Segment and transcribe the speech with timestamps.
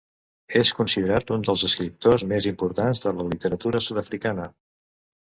[0.59, 4.49] És considerat un dels escriptors més importants de la literatura sud-africana.